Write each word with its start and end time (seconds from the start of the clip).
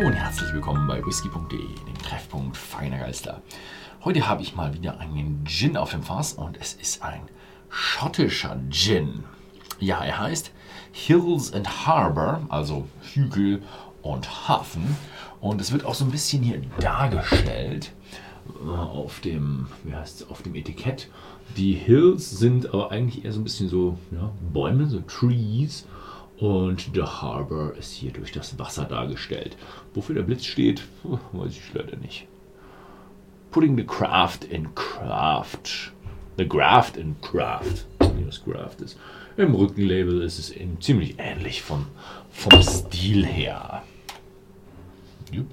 Hallo 0.00 0.08
und 0.08 0.16
herzlich 0.16 0.50
willkommen 0.54 0.86
bei 0.86 1.04
whisky.de, 1.04 1.58
dem 1.58 1.98
Treffpunkt 2.02 2.56
feiner 2.56 2.96
Geister. 2.96 3.42
Heute 4.02 4.26
habe 4.26 4.40
ich 4.40 4.56
mal 4.56 4.72
wieder 4.72 4.98
einen 4.98 5.44
Gin 5.44 5.76
auf 5.76 5.90
dem 5.90 6.02
Fass 6.02 6.32
und 6.32 6.56
es 6.58 6.72
ist 6.72 7.02
ein 7.02 7.20
schottischer 7.68 8.58
Gin. 8.70 9.24
Ja, 9.78 10.02
er 10.02 10.18
heißt 10.18 10.52
Hills 10.92 11.52
and 11.52 11.86
Harbor, 11.86 12.40
also 12.48 12.88
Hügel 13.12 13.60
und 14.00 14.48
Hafen. 14.48 14.96
Und 15.38 15.60
es 15.60 15.70
wird 15.70 15.84
auch 15.84 15.94
so 15.94 16.06
ein 16.06 16.10
bisschen 16.10 16.42
hier 16.42 16.62
dargestellt 16.78 17.92
äh, 18.64 18.70
auf 18.70 19.20
dem, 19.20 19.66
wie 19.84 19.94
heißt 19.94 20.30
auf 20.30 20.40
dem 20.40 20.54
Etikett. 20.54 21.10
Die 21.58 21.74
Hills 21.74 22.30
sind 22.30 22.72
aber 22.72 22.90
eigentlich 22.90 23.26
eher 23.26 23.32
so 23.32 23.40
ein 23.40 23.44
bisschen 23.44 23.68
so 23.68 23.98
ja, 24.12 24.32
Bäume, 24.50 24.86
so 24.86 25.00
Trees. 25.00 25.84
Und 26.40 26.96
der 26.96 27.20
Harbor 27.20 27.74
ist 27.74 27.92
hier 27.92 28.12
durch 28.12 28.32
das 28.32 28.58
Wasser 28.58 28.86
dargestellt. 28.86 29.58
Wofür 29.92 30.14
der 30.14 30.22
Blitz 30.22 30.46
steht, 30.46 30.82
weiß 31.32 31.52
ich 31.52 31.74
leider 31.74 31.98
nicht. 31.98 32.26
Putting 33.50 33.76
the 33.76 33.84
craft 33.84 34.44
in 34.48 34.74
craft. 34.74 35.92
The 36.38 36.48
graft 36.48 36.96
in 36.96 37.20
craft. 37.20 37.84
Wie 38.16 38.24
das 38.24 38.42
Craft 38.42 38.82
ist. 38.82 38.98
Im 39.36 39.54
Rückenlabel 39.54 40.22
ist 40.22 40.38
es 40.38 40.50
eben 40.50 40.80
ziemlich 40.80 41.16
ähnlich 41.18 41.60
vom, 41.60 41.86
vom 42.30 42.62
Stil 42.62 43.26
her. 43.26 43.82
Jupp. 45.30 45.46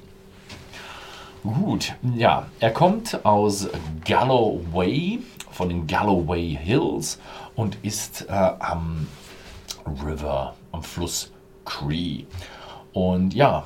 Gut, 1.44 1.96
ja, 2.16 2.48
er 2.60 2.72
kommt 2.72 3.26
aus 3.26 3.68
Galloway, 4.06 5.20
von 5.52 5.70
den 5.70 5.88
Galloway 5.88 6.58
Hills 6.62 7.20
und 7.56 7.78
ist 7.84 8.26
äh, 8.30 8.32
am 8.32 9.08
River, 10.06 10.56
am 10.78 10.84
Fluss 10.84 11.32
Cree. 11.66 12.24
Und 12.94 13.34
ja, 13.34 13.64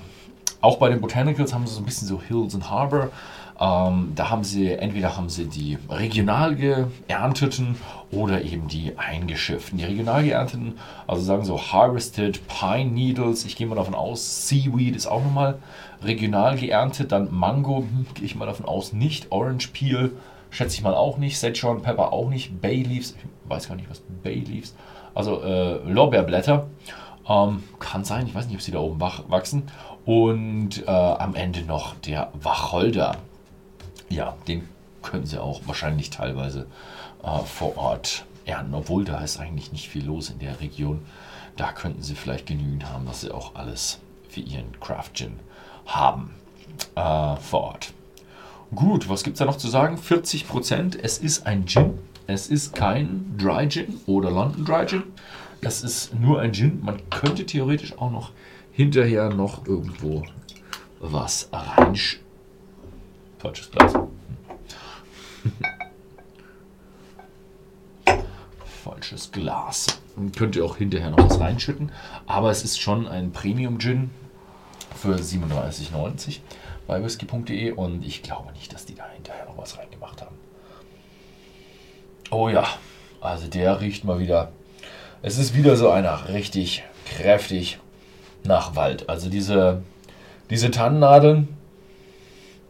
auch 0.62 0.78
bei 0.78 0.90
den 0.90 1.02
Botanicals 1.02 1.54
haben 1.54 1.68
sie 1.68 1.74
so 1.74 1.82
ein 1.82 1.86
bisschen 1.86 2.08
so 2.08 2.22
Hills 2.22 2.56
and 2.56 2.70
Harbor. 2.70 3.10
Ähm, 3.60 4.14
da 4.16 4.30
haben 4.30 4.44
sie, 4.44 4.72
entweder 4.72 5.16
haben 5.16 5.30
sie 5.30 5.46
die 5.46 5.78
regional 5.90 6.56
geernteten 6.56 7.76
oder 8.12 8.44
eben 8.44 8.68
die 8.68 8.98
eingeschifften. 8.98 9.78
Die 9.78 9.84
regional 9.84 10.24
geernteten, 10.24 10.80
also 11.06 11.22
sagen 11.22 11.46
so 11.46 11.62
Harvested 11.62 12.42
Pine 12.48 12.92
Needles, 12.92 13.46
ich 13.46 13.56
gehe 13.56 13.68
mal 13.68 13.76
davon 13.76 13.94
aus, 13.94 14.48
Seaweed 14.48 14.96
ist 14.96 15.06
auch 15.06 15.24
nochmal 15.24 15.60
regional 16.04 16.58
geerntet, 16.58 17.12
dann 17.12 17.32
Mango, 17.32 17.80
hm, 17.80 18.08
gehe 18.16 18.26
ich 18.26 18.36
mal 18.36 18.48
davon 18.48 18.66
aus, 18.66 18.94
nicht, 18.94 19.32
Orange 19.32 19.68
Peel, 19.68 20.12
schätze 20.52 20.76
ich 20.76 20.84
mal 20.84 20.94
auch 20.94 21.18
nicht, 21.18 21.38
Szechuan 21.38 21.82
Pepper 21.82 22.14
auch 22.14 22.30
nicht, 22.30 22.62
Bay 22.62 22.84
Leaves, 22.84 23.16
ich 23.18 23.50
weiß 23.50 23.68
gar 23.68 23.76
nicht, 23.76 23.90
was 23.90 24.04
Bay 24.24 24.40
Leaves, 24.40 24.76
also 25.16 25.42
äh, 25.42 25.78
Lorbeerblätter, 25.92 26.68
ähm, 27.28 27.64
kann 27.80 28.04
sein, 28.04 28.28
ich 28.28 28.36
weiß 28.36 28.46
nicht, 28.46 28.56
ob 28.56 28.62
sie 28.62 28.72
da 28.72 28.80
oben 28.80 29.00
wachsen. 29.00 29.64
Und 30.06 30.84
äh, 30.88 30.90
am 30.90 31.36
Ende 31.36 31.62
noch 31.62 31.96
der 31.96 32.32
Wacholder 32.34 33.18
ja, 34.12 34.36
den 34.48 34.68
können 35.02 35.26
sie 35.26 35.42
auch 35.42 35.62
wahrscheinlich 35.66 36.10
teilweise 36.10 36.68
äh, 37.24 37.40
vor 37.40 37.78
Ort 37.78 38.26
ernten, 38.46 38.74
obwohl 38.76 39.06
da 39.06 39.20
ist 39.20 39.40
eigentlich 39.40 39.72
nicht 39.72 39.90
viel 39.90 40.06
los 40.06 40.30
in 40.30 40.40
der 40.40 40.60
Region. 40.60 41.06
Da 41.56 41.72
könnten 41.72 42.02
sie 42.02 42.16
vielleicht 42.16 42.48
genügend 42.48 42.90
haben, 42.90 43.06
dass 43.06 43.22
sie 43.22 43.32
auch 43.32 43.56
alles 43.56 44.00
für 44.30 44.42
ihren 44.42 44.80
Craft 44.80 45.12
Gin 45.14 45.40
haben 45.86 46.34
äh, 46.96 47.36
vor 47.38 47.62
Ort. 47.62 47.94
Gut, 48.74 49.10
was 49.10 49.24
gibt 49.24 49.36
es 49.36 49.40
da 49.40 49.46
noch 49.46 49.58
zu 49.58 49.68
sagen? 49.68 49.98
40 49.98 50.48
Prozent. 50.48 50.98
Es 51.02 51.18
ist 51.18 51.46
ein 51.46 51.66
Gin. 51.68 52.00
Es 52.28 52.48
ist 52.48 52.74
kein 52.74 53.36
Dry 53.38 53.68
Gin 53.68 54.00
oder 54.06 54.32
London 54.32 54.64
Dry 54.64 54.86
Gin. 54.86 55.04
Es 55.60 55.84
ist 55.84 56.18
nur 56.18 56.40
ein 56.40 56.54
Gin. 56.54 56.80
Man 56.82 56.98
könnte 57.10 57.46
theoretisch 57.46 57.98
auch 57.98 58.12
noch 58.12 58.32
hinterher 58.72 59.30
noch 59.30 59.68
irgendwo 59.68 60.24
was 61.02 61.50
reinschreiben 61.52 62.26
Falsches 63.40 63.72
Glas. 63.72 63.94
Falsches 68.84 69.32
Glas. 69.32 69.88
könnt 70.38 70.56
ihr 70.56 70.64
auch 70.64 70.78
hinterher 70.78 71.10
noch 71.10 71.18
was 71.18 71.40
reinschütten. 71.40 71.92
Aber 72.26 72.52
es 72.52 72.64
ist 72.64 72.80
schon 72.80 73.08
ein 73.08 73.32
Premium-Gin 73.34 74.12
für 74.96 75.16
37,90 75.16 76.40
bei 76.92 77.02
whisky.de 77.02 77.72
und 77.72 78.06
ich 78.06 78.22
glaube 78.22 78.52
nicht, 78.52 78.74
dass 78.74 78.86
die 78.86 78.96
da 78.96 79.08
hinterher 79.16 79.46
noch 79.46 79.58
was 79.58 79.78
reingemacht 79.78 80.22
haben. 80.22 80.36
Oh 82.30 82.50
ja, 82.50 82.68
also 83.22 83.48
der 83.48 83.80
riecht 83.80 84.04
mal 84.04 84.20
wieder. 84.20 84.52
Es 85.22 85.38
ist 85.38 85.56
wieder 85.56 85.78
so 85.78 85.90
einer 85.90 86.28
richtig 86.28 86.84
kräftig 87.06 87.80
nach 88.44 88.76
Wald. 88.76 89.08
Also 89.08 89.30
diese, 89.30 89.84
diese 90.50 90.70
Tannennadeln, 90.70 91.56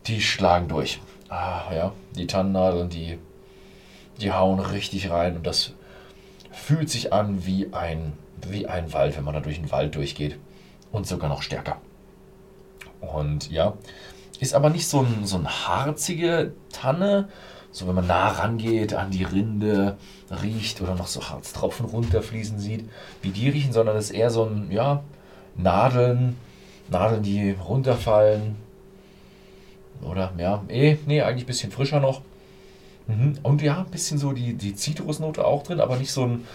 die 0.06 0.22
schlagen 0.22 0.68
durch. 0.68 1.00
Ah, 1.28 1.74
ja, 1.74 1.92
die 2.16 2.28
Tannennadeln, 2.28 2.90
die, 2.90 3.18
die 4.20 4.32
hauen 4.32 4.60
richtig 4.60 5.10
rein 5.10 5.38
und 5.38 5.48
das 5.48 5.74
fühlt 6.52 6.92
sich 6.92 7.12
an 7.12 7.44
wie 7.48 7.74
ein, 7.74 8.14
wie 8.48 8.68
ein 8.68 8.94
Wald, 8.94 9.18
wenn 9.18 9.24
man 9.24 9.34
da 9.34 9.40
durch 9.40 9.56
den 9.56 9.72
Wald 9.72 9.96
durchgeht. 9.96 10.38
Und 10.92 11.08
sogar 11.08 11.28
noch 11.28 11.42
stärker. 11.42 11.82
Und 13.02 13.50
ja, 13.52 13.74
ist 14.42 14.56
aber 14.56 14.72
nicht 14.72 14.88
so 14.88 15.02
ein, 15.02 15.26
so 15.26 15.38
ein 15.38 15.48
harzige 15.48 16.54
Tanne, 16.74 17.30
so 17.72 17.88
wenn 17.88 17.96
man 17.96 18.08
nah 18.08 18.30
rangeht 18.30 18.94
an 18.94 19.12
die 19.12 19.24
Rinde, 19.24 19.98
riecht 20.42 20.82
oder 20.82 20.96
noch 20.96 21.08
so 21.08 21.22
Harztropfen 21.22 21.86
runterfließen 21.86 22.60
sieht, 22.60 22.90
wie 23.22 23.30
die 23.30 23.50
riechen, 23.50 23.72
sondern 23.72 23.96
es 23.96 24.06
ist 24.06 24.16
eher 24.18 24.32
so 24.32 24.46
ein, 24.46 24.72
ja, 24.72 25.04
Nadeln, 25.56 26.38
Nadeln, 26.90 27.22
die 27.22 27.52
runterfallen, 27.52 28.56
oder 30.02 30.34
ja, 30.40 30.64
eh, 30.70 30.98
nee, 31.06 31.22
eigentlich 31.22 31.44
ein 31.44 31.48
bisschen 31.48 31.72
frischer 31.72 32.00
noch. 32.00 32.22
Mhm. 33.06 33.38
Und 33.44 33.62
ja, 33.62 33.80
ein 33.80 33.92
bisschen 33.92 34.18
so 34.18 34.32
die, 34.32 34.56
die 34.56 34.74
Zitrusnote 34.76 35.46
auch 35.46 35.62
drin, 35.62 35.80
aber 35.80 35.98
nicht 35.98 36.12
so 36.12 36.26
ein 36.26 36.46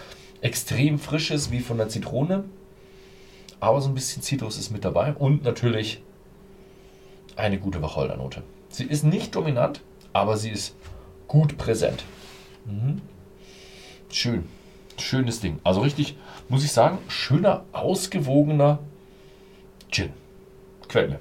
extrem 0.41 0.99
frisches 0.99 1.51
wie 1.51 1.61
von 1.61 1.77
der 1.77 1.87
Zitrone. 1.87 2.43
Aber 3.61 3.79
so 3.79 3.87
ein 3.87 3.95
bisschen 3.95 4.21
Zitrus 4.21 4.57
ist 4.57 4.71
mit 4.71 4.83
dabei. 4.83 5.13
Und 5.13 5.43
natürlich 5.43 6.01
eine 7.37 7.59
gute 7.59 7.81
Wacholdernote. 7.81 8.43
Sie 8.69 8.85
ist 8.85 9.03
nicht 9.03 9.35
dominant, 9.35 9.81
aber 10.13 10.37
sie 10.37 10.49
ist 10.49 10.75
gut 11.27 11.57
präsent. 11.57 12.03
Mhm. 12.65 13.01
Schön. 14.11 14.45
Schönes 14.99 15.39
Ding. 15.39 15.59
Also 15.63 15.81
richtig, 15.81 16.17
muss 16.49 16.63
ich 16.63 16.71
sagen, 16.71 16.97
schöner, 17.07 17.65
ausgewogener 17.71 18.79
Gin. 19.91 20.11
Quelle. 20.87 21.07
mir. 21.09 21.19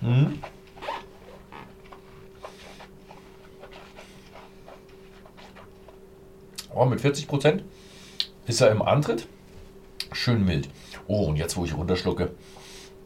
Mhm. 0.00 0.42
Oh, 0.42 0.55
mit 6.96 7.02
40 7.02 7.28
Prozent 7.28 7.62
ist 8.46 8.60
er 8.62 8.70
im 8.70 8.80
Antritt. 8.80 9.28
Schön 10.12 10.44
mild. 10.44 10.68
Oh, 11.08 11.26
und 11.26 11.36
jetzt, 11.36 11.56
wo 11.56 11.64
ich 11.64 11.76
runterschlucke, 11.76 12.30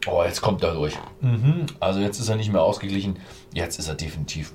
oh, 0.07 0.23
jetzt 0.23 0.41
kommt 0.41 0.63
er 0.63 0.73
durch. 0.73 0.93
Mhm. 1.19 1.65
Also 1.81 1.99
jetzt 1.99 2.19
ist 2.19 2.29
er 2.29 2.37
nicht 2.37 2.51
mehr 2.51 2.61
ausgeglichen. 2.61 3.19
Jetzt 3.53 3.79
ist 3.79 3.89
er 3.89 3.95
definitiv 3.95 4.53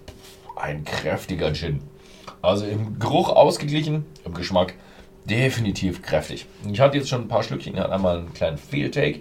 ein 0.57 0.85
kräftiger 0.85 1.53
Gin. 1.53 1.83
Also 2.41 2.65
im 2.65 2.99
Geruch 2.99 3.29
ausgeglichen, 3.29 4.07
im 4.25 4.33
Geschmack 4.33 4.75
definitiv 5.27 6.01
kräftig. 6.01 6.47
Ich 6.71 6.81
hatte 6.81 6.97
jetzt 6.97 7.11
schon 7.11 7.23
ein 7.23 7.29
paar 7.29 7.43
Schlückchen, 7.43 7.79
hatte 7.79 7.93
einmal 7.93 8.19
einen 8.19 8.33
kleinen 8.33 8.57
Fehltake, 8.57 9.21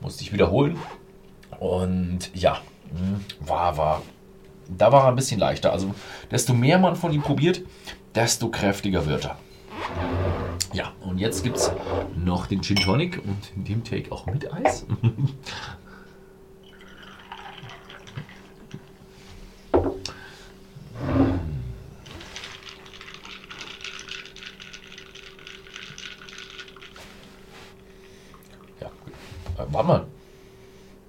musste 0.00 0.22
ich 0.22 0.32
wiederholen. 0.32 0.78
Und 1.60 2.30
ja, 2.34 2.62
hm, 2.96 3.24
war, 3.40 3.76
war, 3.76 4.02
da 4.68 4.92
war 4.92 5.04
er 5.04 5.08
ein 5.08 5.16
bisschen 5.16 5.40
leichter. 5.40 5.72
Also 5.72 5.94
desto 6.30 6.54
mehr 6.54 6.78
man 6.78 6.96
von 6.96 7.12
ihm 7.12 7.22
probiert, 7.22 7.62
desto 8.14 8.48
kräftiger 8.48 9.06
wird 9.06 9.26
er. 9.26 9.38
Ja, 10.72 10.92
und 11.00 11.18
jetzt 11.18 11.44
gibt 11.44 11.56
es 11.56 11.70
noch 12.16 12.46
den 12.46 12.62
Gin 12.62 12.76
Tonic 12.76 13.18
und 13.24 13.52
in 13.56 13.64
dem 13.64 13.84
Take 13.84 14.10
auch 14.10 14.26
mit 14.26 14.52
Eis. 14.52 14.86
warte 29.74 29.88
mal. 29.88 30.06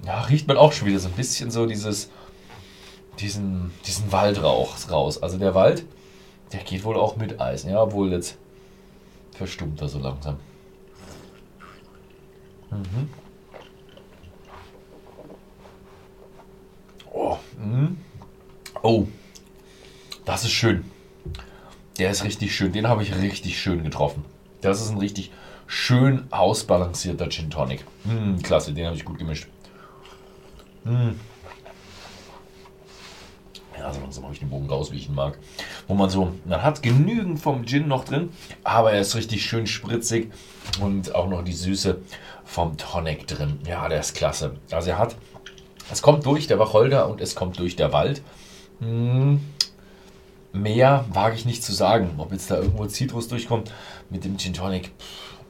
Ja, 0.05 0.21
riecht 0.21 0.47
man 0.47 0.57
auch 0.57 0.73
schon 0.73 0.87
wieder 0.87 0.99
so 0.99 1.07
ein 1.07 1.13
bisschen 1.13 1.49
so 1.51 1.65
dieses, 1.65 2.11
diesen, 3.19 3.71
diesen 3.85 4.11
Waldrauch 4.11 4.75
raus. 4.89 5.21
Also 5.21 5.37
der 5.37 5.55
Wald, 5.55 5.85
der 6.51 6.61
geht 6.63 6.83
wohl 6.83 6.97
auch 6.97 7.15
mit 7.15 7.39
Eis. 7.39 7.63
Ja, 7.63 7.81
obwohl 7.81 8.11
jetzt 8.11 8.37
verstummt 9.31 9.81
er 9.81 9.89
so 9.89 9.99
langsam. 9.99 10.37
Mhm. 12.71 13.09
Oh, 17.11 17.37
mhm. 17.57 17.97
oh, 18.81 19.07
das 20.25 20.43
ist 20.43 20.51
schön. 20.51 20.85
Der 21.97 22.09
ist 22.09 22.23
richtig 22.23 22.53
schön. 22.53 22.73
Den 22.73 22.87
habe 22.87 23.03
ich 23.03 23.15
richtig 23.15 23.59
schön 23.59 23.83
getroffen. 23.83 24.25
Das 24.61 24.81
ist 24.81 24.89
ein 24.89 24.97
richtig 24.97 25.31
schön 25.67 26.27
ausbalancierter 26.31 27.29
Gin 27.29 27.49
Tonic. 27.49 27.85
Mm, 28.03 28.37
klasse, 28.41 28.73
den 28.73 28.85
habe 28.85 28.95
ich 28.95 29.05
gut 29.05 29.17
gemischt. 29.17 29.47
Mm. 30.83 31.11
Ja, 33.85 33.93
so 33.93 34.01
langsam 34.01 34.23
habe 34.23 34.33
ich 34.33 34.39
den 34.39 34.49
Bogen 34.49 34.67
raus, 34.67 34.91
wie 34.91 34.97
ich 34.97 35.09
ihn 35.09 35.13
mag. 35.13 35.37
Wo 35.87 35.93
man 35.93 36.09
so, 36.09 36.31
man 36.45 36.63
hat 36.63 36.81
genügend 36.81 37.39
vom 37.39 37.67
Gin 37.67 37.87
noch 37.87 38.03
drin, 38.03 38.31
aber 38.63 38.91
er 38.91 39.01
ist 39.01 39.15
richtig 39.15 39.45
schön 39.45 39.67
spritzig 39.67 40.31
und 40.81 41.13
auch 41.13 41.29
noch 41.29 41.43
die 41.43 41.53
Süße 41.53 41.99
vom 42.45 42.77
Tonic 42.77 43.27
drin. 43.27 43.59
Ja, 43.67 43.87
der 43.87 43.99
ist 43.99 44.15
klasse. 44.15 44.55
Also 44.71 44.89
er 44.89 44.97
hat, 44.97 45.15
es 45.91 46.01
kommt 46.01 46.25
durch 46.25 46.47
der 46.47 46.57
Wacholder 46.57 47.07
und 47.07 47.21
es 47.21 47.35
kommt 47.35 47.59
durch 47.59 47.75
der 47.75 47.93
Wald. 47.93 48.23
Mm. 48.79 49.35
Mehr 50.51 51.05
wage 51.09 51.35
ich 51.35 51.45
nicht 51.45 51.61
zu 51.63 51.71
sagen. 51.71 52.15
Ob 52.17 52.31
jetzt 52.31 52.49
da 52.49 52.55
irgendwo 52.55 52.87
Zitrus 52.87 53.27
durchkommt 53.27 53.71
mit 54.09 54.23
dem 54.25 54.39
Gin 54.39 54.55
Tonic, 54.55 54.89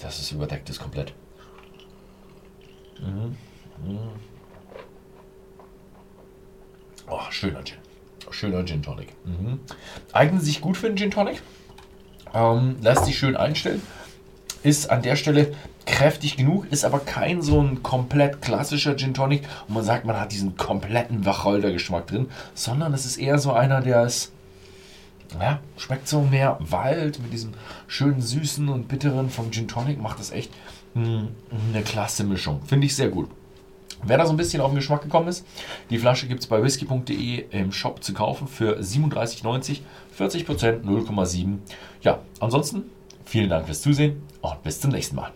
das 0.02 0.20
ist 0.20 0.34
überdeckt, 0.34 0.70
ist 0.70 0.81
komplett. 0.81 1.14
Mhm. 3.00 3.38
Mhm. 3.81 4.00
Oh, 7.08 7.22
schöner 7.30 7.64
Gin. 7.64 7.78
Schöner 8.36 8.66
Gin 8.66 8.84
Tonic. 8.84 9.14
Mhm. 9.26 9.60
Eignet 10.12 10.44
sich 10.44 10.60
gut 10.60 10.76
für 10.76 10.88
einen 10.88 10.98
Gin 10.98 11.10
Tonic. 11.10 11.42
Ähm, 12.34 12.76
lässt 12.82 13.06
sich 13.06 13.18
schön 13.18 13.38
einstellen. 13.38 13.82
Ist 14.62 14.90
an 14.90 15.02
der 15.02 15.16
Stelle 15.16 15.54
kräftig 15.86 16.36
genug, 16.36 16.70
ist 16.72 16.84
aber 16.84 17.00
kein 17.00 17.42
so 17.42 17.62
ein 17.62 17.82
komplett 17.82 18.42
klassischer 18.42 18.98
Gin 18.98 19.14
Tonic 19.14 19.44
und 19.68 19.76
man 19.76 19.84
sagt, 19.84 20.06
man 20.06 20.20
hat 20.20 20.34
diesen 20.34 20.58
kompletten 20.58 21.24
Wacholder-Geschmack 21.26 22.08
drin, 22.08 22.28
sondern 22.56 22.94
es 22.94 23.06
ist 23.06 23.18
eher 23.18 23.38
so 23.38 23.54
einer, 23.54 23.82
der 23.82 24.04
ist, 24.04 24.32
ja, 25.40 25.60
schmeckt 25.78 26.08
so 26.08 26.22
mehr 26.22 26.58
Wald 26.60 27.22
mit 27.22 27.31
diesem 27.31 27.54
schönen 27.88 28.22
Süßen 28.22 28.68
und 28.68 28.88
Bitteren 28.88 29.30
vom 29.30 29.52
Gin 29.52 29.68
Tonic, 29.68 30.02
macht 30.02 30.20
das 30.20 30.31
echt 30.31 30.52
mh, 30.96 31.04
hm, 31.06 31.28
eine 31.74 31.84
klasse 31.84 32.24
Mischung. 32.24 32.62
Finde 32.66 32.88
ich 32.88 32.96
sehr 32.96 33.10
gut. 33.10 33.30
Wer 34.03 34.18
da 34.18 34.25
so 34.25 34.33
ein 34.33 34.38
bisschen 34.38 34.62
auf 34.62 34.71
den 34.71 34.75
Geschmack 34.75 35.01
gekommen 35.01 35.27
ist, 35.27 35.45
die 35.89 35.97
Flasche 35.97 36.27
gibt 36.27 36.42
es 36.42 36.47
bei 36.47 36.62
whisky.de 36.62 37.45
im 37.51 37.71
Shop 37.71 38.03
zu 38.03 38.13
kaufen 38.13 38.47
für 38.47 38.80
37,90, 38.80 39.80
40%, 40.18 40.83
0,7. 40.83 41.57
Ja, 42.01 42.19
ansonsten 42.39 42.83
vielen 43.25 43.50
Dank 43.50 43.65
fürs 43.65 43.81
Zusehen 43.81 44.21
und 44.42 44.62
bis 44.63 44.80
zum 44.80 44.92
nächsten 44.92 45.15
Mal. 45.15 45.31